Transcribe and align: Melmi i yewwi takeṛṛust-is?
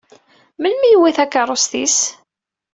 Melmi 0.61 0.85
i 0.87 0.91
yewwi 0.91 1.11
takeṛṛust-is? 1.17 1.97